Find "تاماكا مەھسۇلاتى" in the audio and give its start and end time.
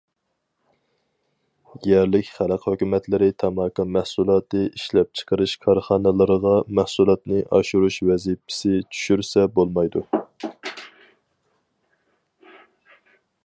3.43-4.63